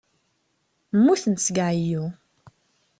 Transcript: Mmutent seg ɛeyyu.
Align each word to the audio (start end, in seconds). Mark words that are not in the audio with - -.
Mmutent 0.93 1.43
seg 1.45 1.57
ɛeyyu. 1.67 2.03